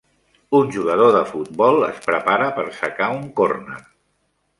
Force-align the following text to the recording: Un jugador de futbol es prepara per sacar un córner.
Un 0.59 0.69
jugador 0.75 1.11
de 1.15 1.19
futbol 1.31 1.77
es 1.89 1.99
prepara 2.05 2.47
per 2.57 2.65
sacar 2.79 3.11
un 3.19 3.29
córner. 3.41 3.79